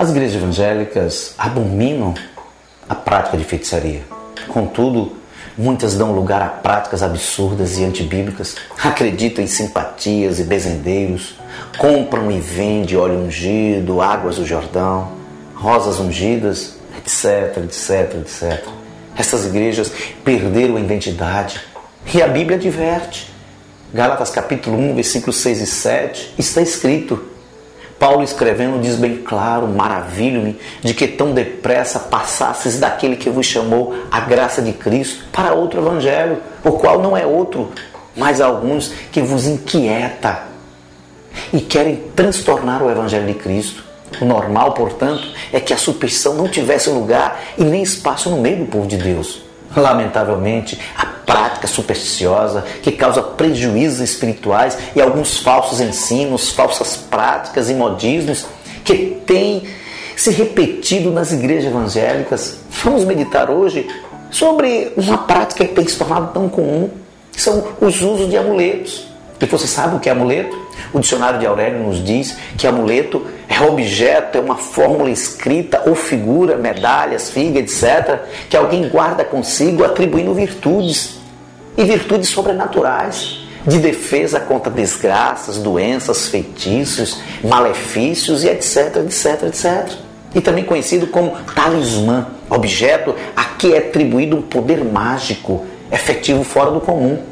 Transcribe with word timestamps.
as 0.00 0.08
igrejas 0.08 0.36
evangélicas 0.36 1.34
abominam 1.36 2.14
a 2.88 2.94
prática 2.94 3.36
de 3.36 3.44
feitiçaria. 3.44 4.00
Contudo, 4.48 5.14
muitas 5.58 5.94
dão 5.94 6.12
lugar 6.12 6.40
a 6.40 6.46
práticas 6.46 7.02
absurdas 7.02 7.76
e 7.76 7.84
antibíblicas, 7.84 8.56
acreditam 8.82 9.44
em 9.44 9.46
simpatias 9.46 10.40
e 10.40 10.44
bezendeiros, 10.44 11.34
compram 11.76 12.32
e 12.32 12.40
vendem 12.40 12.96
óleo 12.96 13.18
ungido, 13.18 14.00
águas 14.00 14.36
do 14.36 14.46
Jordão, 14.46 15.12
rosas 15.54 16.00
ungidas, 16.00 16.76
etc, 16.96 17.58
etc, 17.58 18.20
etc. 18.22 18.68
Essas 19.14 19.44
igrejas 19.44 19.92
perderam 20.24 20.76
a 20.76 20.80
identidade 20.80 21.60
e 22.14 22.22
a 22.22 22.26
Bíblia 22.26 22.56
adverte. 22.56 23.30
Gálatas 23.92 24.30
capítulo 24.30 24.78
1, 24.78 24.94
versículos 24.94 25.36
6 25.36 25.60
e 25.60 25.66
7, 25.66 26.34
está 26.38 26.62
escrito: 26.62 27.29
Paulo 28.00 28.22
escrevendo 28.22 28.80
diz 28.80 28.96
bem 28.96 29.18
claro: 29.18 29.68
Maravilho-me 29.68 30.58
de 30.82 30.94
que 30.94 31.06
tão 31.06 31.32
depressa 31.32 31.98
passasses 32.00 32.80
daquele 32.80 33.14
que 33.14 33.28
vos 33.28 33.44
chamou 33.44 33.94
a 34.10 34.20
graça 34.20 34.62
de 34.62 34.72
Cristo 34.72 35.26
para 35.30 35.52
outro 35.52 35.80
evangelho, 35.80 36.38
o 36.64 36.72
qual 36.72 36.98
não 36.98 37.14
é 37.14 37.26
outro, 37.26 37.70
mas 38.16 38.40
alguns 38.40 38.88
que 39.12 39.20
vos 39.20 39.46
inquieta 39.46 40.44
e 41.52 41.60
querem 41.60 41.96
transtornar 42.16 42.82
o 42.82 42.90
evangelho 42.90 43.26
de 43.26 43.34
Cristo. 43.34 43.84
O 44.18 44.24
normal, 44.24 44.72
portanto, 44.72 45.28
é 45.52 45.60
que 45.60 45.74
a 45.74 45.76
superstição 45.76 46.34
não 46.34 46.48
tivesse 46.48 46.88
lugar 46.88 47.38
e 47.58 47.62
nem 47.62 47.82
espaço 47.82 48.30
no 48.30 48.38
meio 48.38 48.64
do 48.64 48.66
povo 48.66 48.86
de 48.86 48.96
Deus. 48.96 49.42
Lamentavelmente, 49.76 50.80
a 50.96 51.04
prática 51.30 51.68
supersticiosa 51.68 52.64
que 52.82 52.90
causa 52.90 53.22
prejuízos 53.22 54.00
espirituais 54.00 54.76
e 54.96 55.00
alguns 55.00 55.38
falsos 55.38 55.80
ensinos, 55.80 56.50
falsas 56.50 56.96
práticas 56.96 57.70
e 57.70 57.74
modismos 57.74 58.46
que 58.84 59.16
têm 59.24 59.62
se 60.16 60.32
repetido 60.32 61.12
nas 61.12 61.30
igrejas 61.30 61.70
evangélicas. 61.70 62.58
Vamos 62.82 63.04
meditar 63.04 63.48
hoje 63.48 63.88
sobre 64.28 64.92
uma 64.96 65.18
prática 65.18 65.64
que 65.64 65.72
tem 65.72 65.86
se 65.86 65.96
tornado 65.96 66.32
tão 66.32 66.48
comum, 66.48 66.90
que 67.32 67.40
são 67.40 67.64
os 67.80 68.02
usos 68.02 68.28
de 68.28 68.36
amuletos. 68.36 69.06
E 69.40 69.46
você 69.46 69.68
sabe 69.68 69.96
o 69.96 70.00
que 70.00 70.08
é 70.08 70.12
amuleto? 70.12 70.58
O 70.92 70.98
dicionário 70.98 71.38
de 71.38 71.46
Aurélio 71.46 71.78
nos 71.78 72.04
diz 72.04 72.36
que 72.58 72.66
amuleto 72.66 73.24
é 73.48 73.60
objeto, 73.62 74.36
é 74.36 74.40
uma 74.40 74.56
fórmula 74.56 75.10
escrita 75.10 75.84
ou 75.86 75.94
figura, 75.94 76.56
medalhas, 76.56 77.30
figa, 77.30 77.60
etc., 77.60 78.18
que 78.50 78.56
alguém 78.56 78.88
guarda 78.88 79.24
consigo 79.24 79.84
atribuindo 79.84 80.34
virtudes 80.34 81.19
e 81.80 81.84
virtudes 81.84 82.28
sobrenaturais 82.28 83.40
de 83.66 83.78
defesa 83.78 84.38
contra 84.38 84.70
desgraças, 84.70 85.56
doenças, 85.56 86.28
feitiços, 86.28 87.18
malefícios 87.42 88.44
e 88.44 88.48
etc, 88.48 88.96
etc, 88.96 89.44
etc. 89.44 89.98
E 90.34 90.42
também 90.42 90.62
conhecido 90.62 91.06
como 91.06 91.36
talismã, 91.54 92.26
objeto 92.50 93.14
a 93.34 93.44
que 93.44 93.72
é 93.72 93.78
atribuído 93.78 94.36
um 94.36 94.42
poder 94.42 94.84
mágico, 94.84 95.64
efetivo 95.90 96.44
fora 96.44 96.70
do 96.70 96.80
comum. 96.80 97.22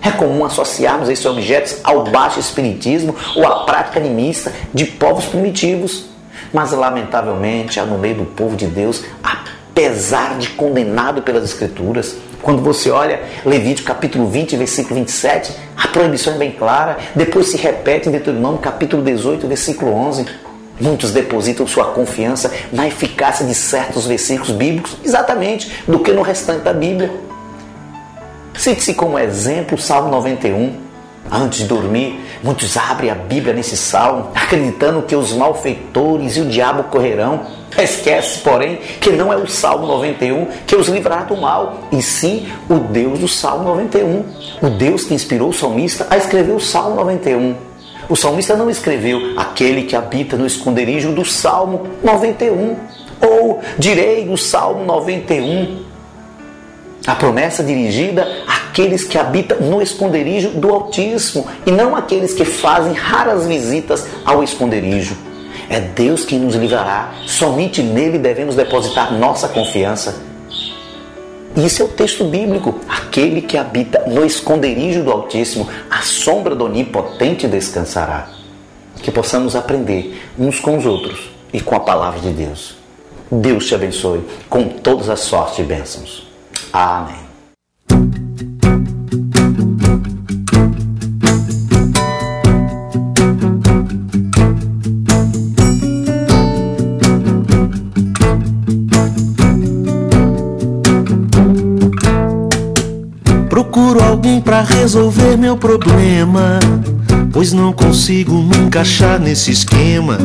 É 0.00 0.10
comum 0.10 0.42
associarmos 0.42 1.10
esses 1.10 1.26
objetos 1.26 1.76
ao 1.84 2.04
baixo 2.04 2.40
espiritismo 2.40 3.14
ou 3.36 3.46
à 3.46 3.64
prática 3.64 4.00
animista 4.00 4.50
de 4.72 4.86
povos 4.86 5.26
primitivos. 5.26 6.06
Mas, 6.50 6.72
lamentavelmente, 6.72 7.78
há 7.78 7.84
no 7.84 7.98
meio 7.98 8.14
do 8.16 8.24
povo 8.24 8.56
de 8.56 8.66
Deus, 8.66 9.04
apesar 9.22 10.38
de 10.38 10.48
condenado 10.50 11.20
pelas 11.20 11.44
Escrituras, 11.44 12.16
quando 12.42 12.62
você 12.62 12.90
olha 12.90 13.20
Levítico 13.44 13.88
capítulo 13.88 14.28
20, 14.28 14.56
versículo 14.56 14.94
27, 14.96 15.52
a 15.76 15.88
proibição 15.88 16.34
é 16.34 16.38
bem 16.38 16.52
clara. 16.52 16.98
Depois 17.14 17.48
se 17.48 17.56
repete 17.56 18.08
em 18.08 18.12
Deuteronômio 18.12 18.58
capítulo 18.58 19.02
18, 19.02 19.46
versículo 19.46 19.92
11. 19.92 20.26
Muitos 20.80 21.10
depositam 21.10 21.66
sua 21.66 21.86
confiança 21.86 22.52
na 22.72 22.86
eficácia 22.86 23.44
de 23.44 23.54
certos 23.54 24.06
versículos 24.06 24.52
bíblicos, 24.52 24.96
exatamente 25.04 25.72
do 25.88 25.98
que 25.98 26.12
no 26.12 26.22
restante 26.22 26.62
da 26.62 26.72
Bíblia. 26.72 27.10
Cite-se 28.54 28.94
como 28.94 29.18
exemplo 29.18 29.76
o 29.76 29.80
Salmo 29.80 30.10
91. 30.10 30.87
Antes 31.30 31.60
de 31.60 31.66
dormir, 31.66 32.18
muitos 32.42 32.76
abrem 32.76 33.10
a 33.10 33.14
Bíblia 33.14 33.52
nesse 33.52 33.76
salmo, 33.76 34.30
acreditando 34.34 35.02
que 35.02 35.14
os 35.14 35.32
malfeitores 35.32 36.36
e 36.36 36.40
o 36.40 36.46
diabo 36.46 36.84
correrão. 36.84 37.42
Esquece, 37.76 38.40
porém, 38.40 38.78
que 39.00 39.10
não 39.10 39.32
é 39.32 39.36
o 39.36 39.46
Salmo 39.46 39.86
91 39.86 40.46
que 40.66 40.74
os 40.74 40.88
livrará 40.88 41.24
do 41.24 41.36
mal, 41.36 41.80
e 41.92 42.02
sim 42.02 42.48
o 42.68 42.78
Deus 42.78 43.18
do 43.18 43.28
Salmo 43.28 43.64
91. 43.64 44.24
O 44.62 44.70
Deus 44.70 45.04
que 45.04 45.14
inspirou 45.14 45.50
o 45.50 45.52
salmista 45.52 46.06
a 46.08 46.16
escrever 46.16 46.52
o 46.52 46.60
Salmo 46.60 46.96
91. 46.96 47.54
O 48.08 48.16
salmista 48.16 48.56
não 48.56 48.70
escreveu 48.70 49.34
aquele 49.36 49.82
que 49.82 49.94
habita 49.94 50.36
no 50.36 50.46
esconderijo 50.46 51.12
do 51.12 51.26
Salmo 51.26 51.86
91. 52.02 52.76
Ou 53.20 53.60
direi 53.78 54.24
no 54.24 54.38
Salmo 54.38 54.84
91. 54.84 55.84
A 57.06 57.14
promessa 57.14 57.62
dirigida 57.62 58.26
àqueles 58.78 59.02
que 59.02 59.18
habitam 59.18 59.58
no 59.60 59.82
esconderijo 59.82 60.50
do 60.50 60.72
Altíssimo 60.72 61.48
e 61.66 61.72
não 61.72 61.96
aqueles 61.96 62.32
que 62.32 62.44
fazem 62.44 62.92
raras 62.92 63.44
visitas 63.44 64.06
ao 64.24 64.40
esconderijo. 64.44 65.16
É 65.68 65.80
Deus 65.80 66.24
quem 66.24 66.38
nos 66.38 66.54
livrará, 66.54 67.12
somente 67.26 67.82
nele 67.82 68.18
devemos 68.18 68.54
depositar 68.54 69.12
nossa 69.12 69.48
confiança. 69.48 70.22
Isso 71.56 71.82
é 71.82 71.84
o 71.84 71.88
texto 71.88 72.22
bíblico. 72.22 72.78
Aquele 72.88 73.42
que 73.42 73.58
habita 73.58 74.04
no 74.06 74.24
esconderijo 74.24 75.02
do 75.02 75.10
Altíssimo, 75.10 75.68
a 75.90 76.02
sombra 76.02 76.54
do 76.54 76.66
Onipotente 76.66 77.48
descansará. 77.48 78.28
Que 79.02 79.10
possamos 79.10 79.56
aprender 79.56 80.22
uns 80.38 80.60
com 80.60 80.78
os 80.78 80.86
outros 80.86 81.30
e 81.52 81.60
com 81.60 81.74
a 81.74 81.80
palavra 81.80 82.20
de 82.20 82.30
Deus. 82.30 82.76
Deus 83.30 83.66
te 83.66 83.74
abençoe 83.74 84.24
com 84.48 84.68
todas 84.68 85.08
as 85.08 85.20
sortes 85.20 85.58
e 85.58 85.62
bênçãos. 85.64 86.26
Amém. 86.72 87.27
Para 104.48 104.62
resolver 104.62 105.36
meu 105.36 105.58
problema, 105.58 106.58
pois 107.30 107.52
não 107.52 107.70
consigo 107.70 108.32
me 108.32 108.56
encaixar 108.56 109.20
nesse 109.20 109.50
esquema 109.50 110.16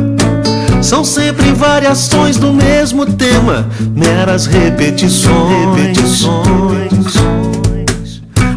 São 0.82 1.04
sempre 1.04 1.52
variações 1.52 2.38
do 2.38 2.54
mesmo 2.54 3.06
tema, 3.06 3.68
meras 3.94 4.46
repetições. 4.46 5.76
repetições. 5.76 6.94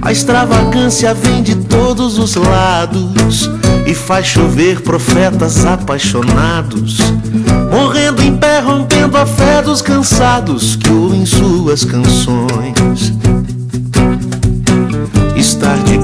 A 0.00 0.12
extravagância 0.12 1.12
vem 1.12 1.42
de 1.42 1.56
todos 1.56 2.16
os 2.16 2.36
lados 2.36 3.50
e 3.88 3.92
faz 3.92 4.24
chover 4.24 4.82
profetas 4.82 5.66
apaixonados, 5.66 6.98
morrendo 7.72 8.22
em 8.22 8.36
pé, 8.36 8.60
rompendo 8.60 9.16
a 9.16 9.26
fé 9.26 9.62
dos 9.62 9.82
cansados 9.82 10.76
que 10.76 10.92
ouvem 10.92 11.26
suas 11.26 11.84
canções. 11.84 13.12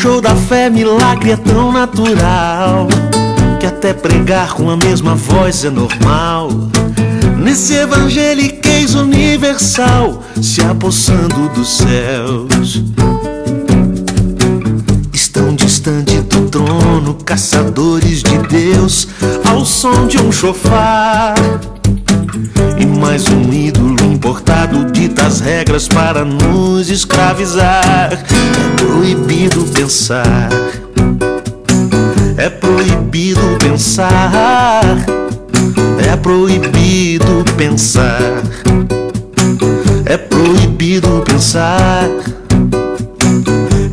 Show 0.00 0.20
da 0.20 0.34
fé, 0.34 0.68
milagre 0.68 1.32
é 1.32 1.36
tão 1.36 1.70
natural 1.70 2.88
que 3.60 3.66
até 3.66 3.92
pregar 3.92 4.54
com 4.54 4.68
a 4.68 4.76
mesma 4.76 5.14
voz 5.14 5.64
é 5.64 5.70
normal. 5.70 6.48
Nesse 7.38 7.74
evangeliquez 7.74 8.94
universal, 8.94 10.22
se 10.40 10.60
apossando 10.62 11.48
dos 11.50 11.76
céus. 11.76 12.82
Estão 15.12 15.54
distante 15.54 16.20
do 16.22 16.48
trono, 16.48 17.14
caçadores 17.24 18.22
de 18.22 18.38
Deus, 18.48 19.06
ao 19.44 19.64
som 19.64 20.08
de 20.08 20.18
um 20.18 20.32
chofar. 20.32 21.34
Mais 23.12 23.26
um 23.28 23.52
ídolo 23.52 24.02
importado 24.10 24.90
dita 24.90 25.26
as 25.26 25.40
regras 25.40 25.86
para 25.86 26.24
nos 26.24 26.88
escravizar. 26.88 28.10
É 28.10 28.16
proibido 28.82 29.64
pensar. 29.64 30.48
É 32.38 32.48
proibido 32.48 33.58
pensar. 33.58 34.96
É 36.10 36.16
proibido 36.16 37.44
pensar. 37.54 38.42
É 40.06 40.16
proibido 40.16 41.22
pensar. 41.26 42.08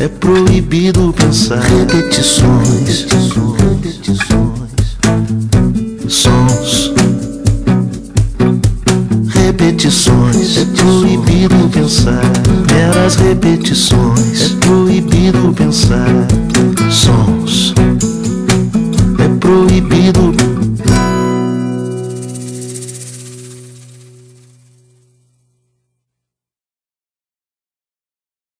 É 0.00 0.08
proibido 0.08 1.12
pensar. 1.12 1.60
Repetições, 1.60 3.06
sons, 6.08 6.90
repetições. 9.28 10.56
É 10.56 10.64
proibido 10.64 11.68
pensar. 11.68 12.22
Meras 12.72 13.16
repetições. 13.16 14.52
É 14.52 14.66
proibido 14.66 15.52
pensar 15.52 16.49